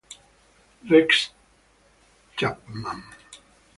[0.89, 1.29] Rex
[2.35, 3.03] Chapman